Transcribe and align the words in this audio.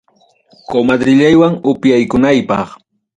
Comadrellaywan 0.71 1.53
upiaykunaypaq. 1.73 2.67